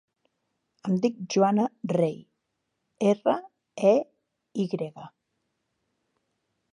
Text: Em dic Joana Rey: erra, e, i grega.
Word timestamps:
Em 0.91 0.95
dic 1.03 1.19
Joana 1.33 1.65
Rey: 1.97 2.15
erra, 3.11 3.35
e, 3.93 3.95
i 4.65 4.69
grega. 4.73 5.07